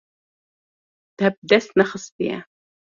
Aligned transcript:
Te 1.17 1.27
bi 1.35 1.41
dest 1.49 1.71
nexistiye. 1.79 2.37